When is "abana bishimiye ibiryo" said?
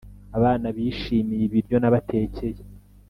0.37-1.77